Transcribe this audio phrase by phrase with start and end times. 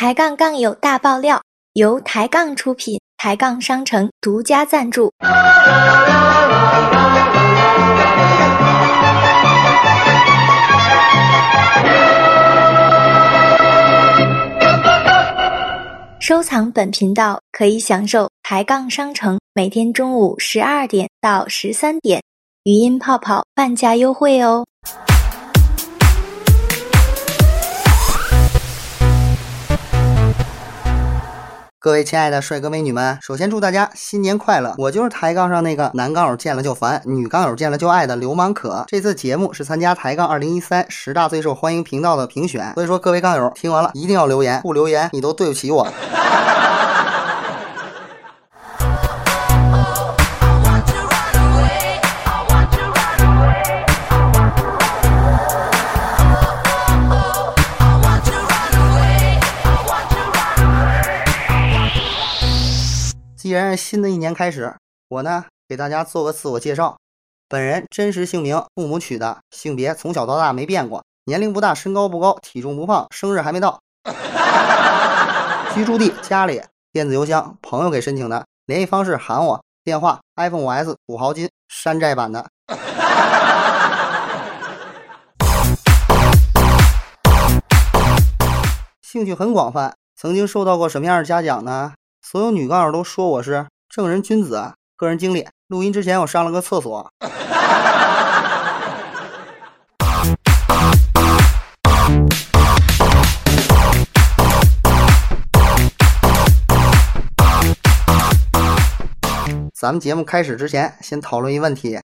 [0.00, 1.42] 抬杠杠友大爆料，
[1.74, 5.12] 由抬杠出品，抬杠商城独家赞助。
[16.18, 22.22] 收藏本频道可以享受抬杠商城每天中午十二点到十三点
[22.64, 24.64] 语音泡泡半价优惠哦。
[31.82, 34.74] 各位亲爱的帅哥美女们，首先祝大家新年快乐！
[34.76, 38.84] 我就是抬杠上那个男杠友见了就烦，女杠友见了就爱的流氓可。
[38.86, 45.88] 这次节目是参加抬杠二零一三十大最受欢迎频道的评选，所以说各位杠友听完了一定要留言，不留言你都对不起我。
[63.40, 64.76] 既然新的一年开始，
[65.08, 66.98] 我呢给大家做个自我介绍。
[67.48, 73.80] 本人真实姓名父母取的，性别从小到大没变过，年龄不大，身高不高，体重不胖，生日还没到。
[75.74, 76.60] 居住地家里，
[76.92, 82.46] 电子邮箱朋友给申请的，联系方式喊我，电话 iPhone 5S 土豪金山寨版的。
[89.00, 91.94] 兴趣很广泛，曾经受到过什么样的嘉奖呢？
[92.30, 94.72] 所有女杠友都说我是正人君子。
[94.96, 97.10] 个人经历，录音之前我上了个厕所。
[109.74, 111.98] 咱们节目开始之前，先讨论一问题。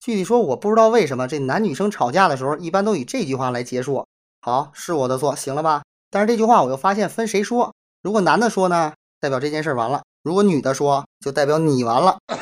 [0.00, 4.04] 具体说，我不知道为什么这男女生吵架的时候，一般都以这句话来结束。
[4.40, 5.82] 好，是我的错，行了吧？
[6.10, 7.72] 但是这句话我又发现分谁说。
[8.02, 8.94] 如果男的说呢？
[9.20, 10.02] 代表这件事完了。
[10.22, 12.18] 如果女的说，就代表你完了。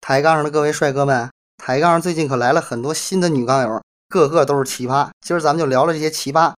[0.00, 5.08] 抬杠上的各位帅哥们，抬杠上最近可来了很多新的女杠友，个个都是奇葩。
[5.20, 6.52] 今儿咱们就聊聊这些奇葩。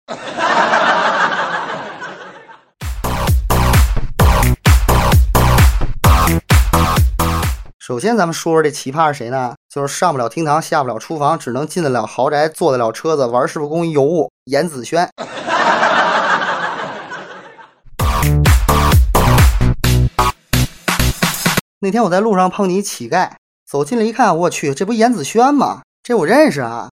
[7.88, 9.56] 首先，咱们说说这奇葩是谁呢？
[9.74, 15.10] 就是上不了厅堂，下不了厨房，只能进得了豪宅，坐得了车子，玩师傅工艺尤物，严子轩。
[21.80, 23.30] 那天我在路上碰见乞丐，
[23.66, 25.84] 走进来一看，我去，这不严子轩吗？
[26.04, 26.90] 这我认识啊。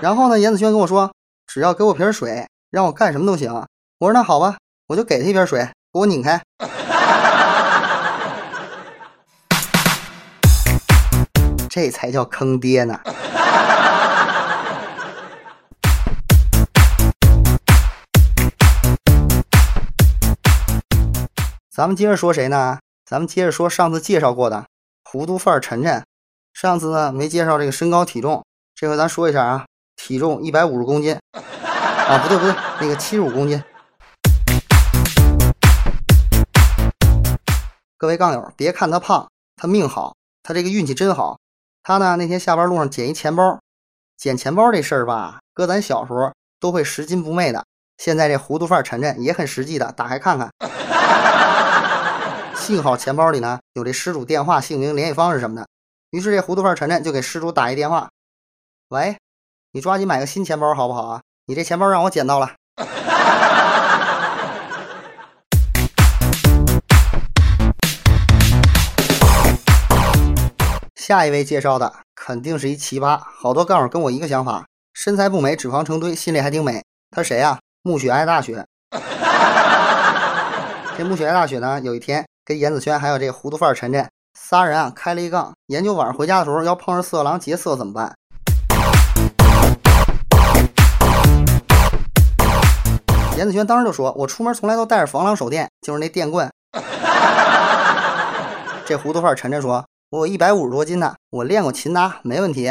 [0.00, 1.10] 然后呢，严子轩跟我说，
[1.48, 3.52] 只要给我瓶水，让我干什么都行。
[3.98, 6.40] 我说那好吧，我就给他一瓶水，给我拧开。
[11.74, 13.00] 这才叫坑爹呢！
[21.70, 22.78] 咱们接着说谁呢？
[23.06, 24.66] 咱们接着说上次介绍过的
[25.02, 26.04] 糊涂范儿晨晨。
[26.52, 28.44] 上次呢没介绍这个身高体重，
[28.74, 29.64] 这回咱说一下啊，
[29.96, 33.64] 体重一百五十公斤啊，不对不对，那个七十五公斤。
[37.96, 41.38] 各位杠友，别看他胖，他命好，他这个运气真好。
[41.84, 42.14] 他呢？
[42.16, 43.58] 那天下班路上捡一钱包，
[44.16, 47.64] 捡钱包这事儿吧，搁咱小时候都会拾金不昧的。
[47.98, 50.48] 现在这糊涂范儿晨晨也很实际的，打开看看。
[52.54, 55.66] 幸好钱包里呢有这失主电话、姓名、联系方式什么的。
[56.10, 58.08] 于是这糊涂范儿晨晨就给失主打一电话
[58.90, 59.16] ：“喂，
[59.72, 61.22] 你抓紧买个新钱包好不好啊？
[61.46, 62.52] 你这钱包让我捡到了。”
[71.04, 74.64] 下一位介绍的肯定是一奇葩，好多杠友跟我一个想法，
[74.94, 76.80] 身材不美，脂肪成堆，心里还挺美。
[77.10, 77.58] 他谁呀？
[77.82, 78.64] 暮雪爱大雪。
[80.96, 84.08] 这暮雪爱大雪呢，有一天跟严子轩还有这糊涂范儿晨晨
[84.38, 88.14] 仨人啊开了一杠，研究晚上回家的时候要碰上色狼劫色怎么办。
[93.36, 96.48] 严子轩当时就说：“我出门从来都带着防狼手电，就是那电棍。
[98.86, 99.84] ”这糊涂范儿晨晨说。
[100.12, 102.70] 我一百五十多斤呢，我练过擒拿，没问题。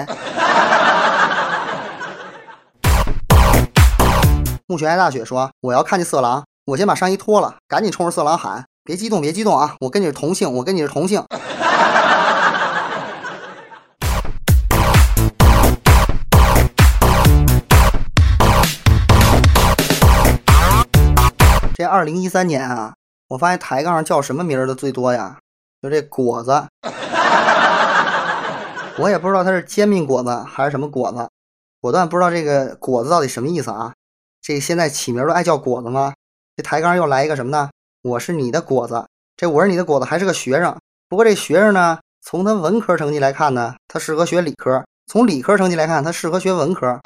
[4.68, 9.76] 暮雪爱大雪说：“我要看见色狼，我先把上衣脱了，赶紧冲着色狼喊：别激动，别激动啊！
[9.80, 11.26] 我跟你是同性，我跟你是同性。
[21.74, 22.94] ”这二零一三年啊，
[23.30, 25.40] 我发现抬杠叫什么名儿的最多呀？
[25.82, 26.68] 就这果子，
[29.02, 31.28] 我也不知道它是煎饼果子还是什么果子，
[31.82, 33.92] 果断不知道这个果子到底什么意思啊？
[34.44, 36.14] 这现在起名都爱叫果子吗？
[36.56, 37.72] 这抬杠又来一个什么呢？
[38.04, 39.04] 我是你的果子，
[39.36, 40.78] 这我是你的果子还是个学生，
[41.10, 47.00] 不过这学生呢，从他文科成绩来看呢，他适合学理科；从理科成绩来看，他适合学文科。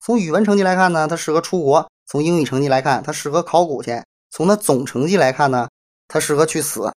[0.00, 4.00] 从语文成绩来看呢，他适合出国；从英语成绩来看，他适合考古去；
[4.30, 5.68] 从他总成绩来看呢，
[6.06, 6.88] 他适合去死。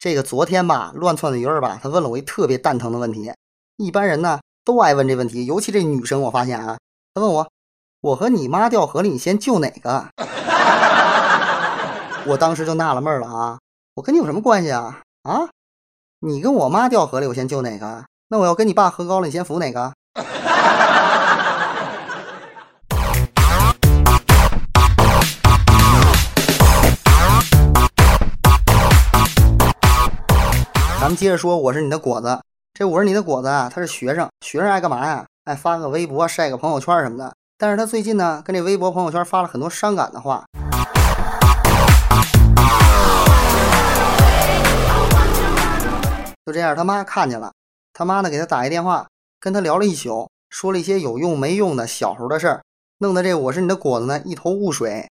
[0.00, 3.30] 这个昨天吧，乱窜的鱼儿吧，他问了我一特别蛋疼的问题。
[3.76, 6.78] 一般人呢都爱问这问题，尤其这女生，我发现啊，
[7.12, 7.46] 她问我
[8.00, 10.08] ：“我和你妈掉河里，你先救哪个？”
[12.26, 13.58] 我当时就纳了闷了啊，
[13.92, 15.02] 我跟你有什么关系啊？
[15.24, 15.50] 啊，
[16.20, 18.06] 你跟我妈掉河里，我先救哪个？
[18.28, 19.92] 那我要跟你爸喝高了，你先扶哪个？
[31.10, 32.40] 们接着说，我是你的果子。
[32.72, 35.26] 这我是你的果子啊，他是学生，学生爱干嘛呀？
[35.42, 37.34] 爱发个微博，晒个朋友圈什么的。
[37.58, 40.44] 但是他最近呢，跟这微博朋友圈发了很多伤感的话。
[46.46, 47.50] 就这样，他妈看见了，
[47.92, 49.08] 他妈呢给他打一电话，
[49.40, 52.62] 跟他聊了一宿，说了一些有用没用的小时候的事儿，
[52.98, 55.08] 弄得这我是你的果子呢一头雾水。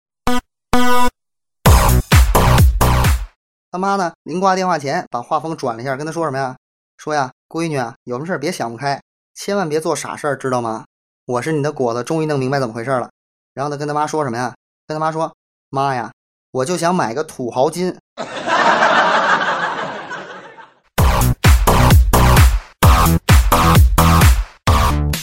[3.72, 4.12] 他妈呢？
[4.24, 6.54] 临挂电话前，把话锋转了一下，跟他说什么呀？
[6.98, 9.00] 说呀，闺女啊，有什么事别想不开，
[9.34, 10.84] 千万别做傻事儿，知道吗？
[11.24, 13.08] 我是你的果子，终于弄明白怎么回事了。
[13.54, 14.52] 然后他跟他妈说什么呀？
[14.86, 15.34] 跟他妈说，
[15.70, 16.12] 妈呀，
[16.50, 17.96] 我就想买个土豪金。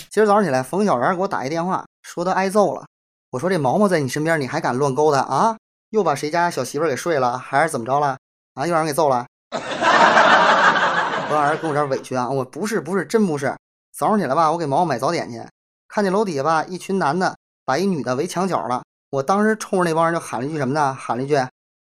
[0.09, 2.87] 今儿早上起来，冯小然给我打一电话，说他挨揍了。
[3.29, 5.55] 我说这毛毛在你身边，你还敢乱勾搭啊？
[5.91, 8.17] 又把谁家小媳妇给睡了，还是怎么着了？
[8.55, 8.65] 啊！
[8.65, 9.25] 又让人给揍了。
[9.51, 12.29] 我老人跟我这委屈啊！
[12.29, 13.55] 我不是不是真不是。
[13.95, 15.43] 早上起来吧，我给毛毛买早点去，
[15.87, 17.35] 看见楼底下吧一群男的
[17.65, 18.81] 把一女的围墙角了。
[19.11, 20.95] 我当时冲着那帮人就喊了一句什么呢？
[20.99, 21.37] 喊了一句：“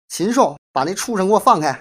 [0.09, 1.79] 禽兽，把那畜生给我放开！”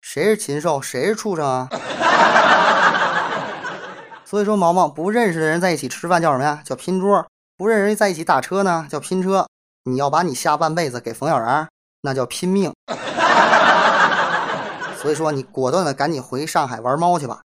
[0.00, 0.80] 谁是禽兽？
[0.80, 1.68] 谁是畜生啊？
[4.24, 6.60] 所以说，毛毛不认识的人在一起吃饭叫什么呀？
[6.64, 7.26] 叫拼桌。
[7.56, 9.46] 不认人在一起打车呢，叫拼车。
[9.84, 11.68] 你要把你下半辈子给冯小然，
[12.00, 12.72] 那叫拼命。
[15.00, 17.42] 所以说，你果断的赶紧回上海玩猫去吧。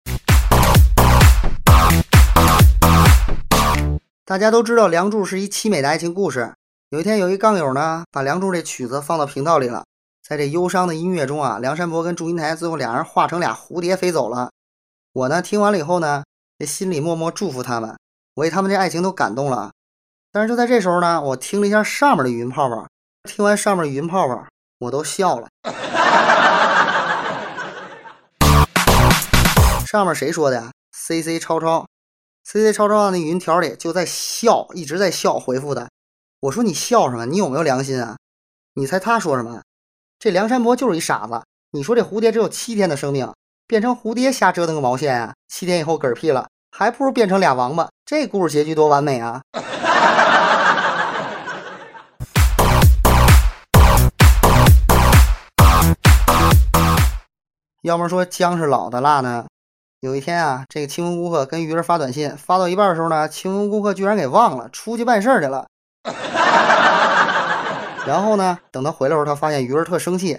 [4.24, 6.54] 大家都知道《梁祝》是一凄美的爱情故事。
[6.90, 9.82] 有一天，有一杠友呢，把《梁祝》这曲子放到频道里了。
[10.22, 14.50] 在这忧伤的音乐中啊，梁山伯跟祝英台最后俩人化成俩蝴蝶飞走了。
[15.12, 16.22] 我呢，听完了以后呢，
[16.60, 17.96] 这心里默默祝福他们，
[18.34, 19.72] 我为他们这爱情都感动了。
[20.32, 22.86] 但是就在这时候呢，我听了一下上面的语音泡泡，
[23.24, 24.46] 听完上面的语音泡泡，
[24.80, 25.48] 我都笑了。
[29.86, 31.86] 上面谁说的呀？C C 超超
[32.44, 35.88] ，C C 超超，那语音条里就在笑，一直在笑回复的。
[36.40, 37.24] 我说你笑什么？
[37.24, 38.16] 你有没有良心啊？
[38.74, 39.62] 你猜他说什么？
[40.18, 41.40] 这梁山伯就是一傻子。
[41.70, 43.32] 你说这蝴蝶只有七天的生命，
[43.66, 45.34] 变成蝴蝶瞎折腾个毛线啊？
[45.48, 47.88] 七天以后嗝屁了，还不如变成俩王八。
[48.04, 49.40] 这故事结局多完美啊！
[57.86, 59.46] 要么说姜是老的辣呢？
[60.00, 65.68] 有一天啊，这个清风顾客跟鱼儿发短信，发到一半的时候呢，清风顾客居然给忘了，出去办事去了。
[68.04, 70.36] 然后呢，等他回来时候，他发现鱼儿特生气。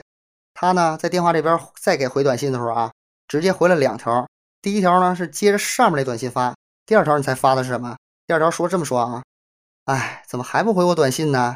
[0.54, 2.92] 他呢，在电话这边再给回短信的时候啊，
[3.30, 4.28] 直接回了两条。
[4.62, 6.54] 第一条呢是接着上面那短信发，
[6.86, 7.96] 第二条你猜发的是什么？
[8.28, 9.24] 第二条说这么说啊，
[9.86, 11.56] 哎，怎么还不回我短信呢？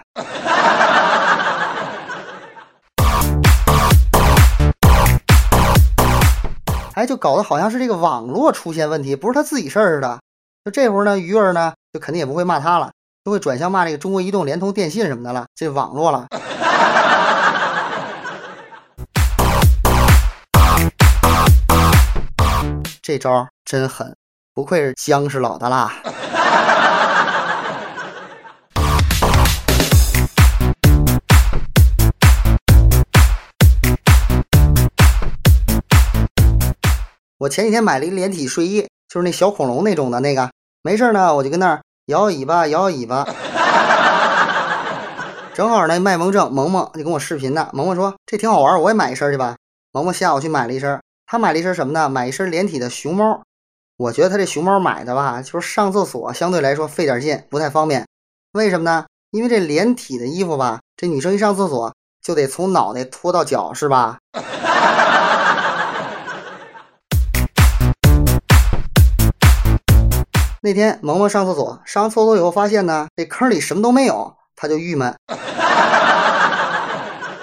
[7.01, 10.19] 哎，就搞得好像是这个网络出现问题，不是他自己事儿似的。
[10.63, 12.91] 就这会儿呢，鱼儿呢就肯定也不会骂他了，
[13.25, 16.27] 就会转向骂这个中国移动、联通、电信什么的了，这网络了。
[23.01, 24.15] 这招真狠，
[24.53, 25.91] 不愧是姜是老的辣。
[37.41, 40.51] 我前几天买了一连体睡衣，就是那小恐龙那种的那个。
[40.83, 43.27] 没事呢，我就跟那儿摇摇尾巴，摇摇尾巴。
[45.55, 47.67] 正好那卖萌正萌萌就跟我视频呢。
[47.73, 49.55] 萌萌说这挺好玩，我也买一身去吧。
[49.91, 52.07] 萌萌下午去买了一身，他买了一身什么呢？
[52.07, 53.41] 买一身连体的熊猫。
[53.97, 58.05] 我觉得他这熊猫买的吧，就是上厕所相对来说费点劲，不太方便。
[58.51, 59.07] 为什么呢？
[59.31, 64.19] 因为这连体的衣服吧，这女生一上厕所就得从脑袋拖到脚，是吧？
[70.63, 75.15] 那天萌萌上厕所，上完厕所以后发现呢，这坑里什么都没有，他就郁闷。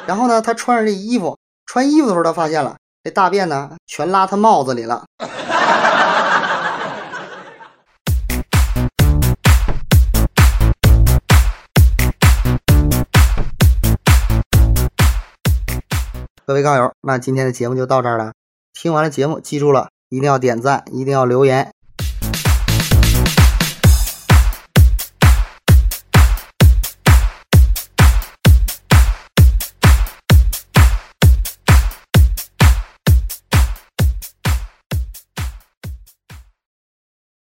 [0.07, 5.05] 然后呢，他穿上这衣服，穿衣服的时候他发现了，这大便呢全拉他帽子里了。
[16.47, 18.31] 各位杠友，那今天的节目就到这儿了。
[18.73, 21.73] 听完了节目，记住了，一定要点赞，一定要留言，